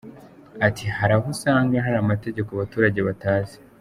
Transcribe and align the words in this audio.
Ati″Hari 0.67 1.13
aho 1.17 1.25
usanga 1.33 1.83
hari 1.85 1.97
amategeko 1.99 2.49
abaturage 2.53 2.99
batazi. 3.07 3.55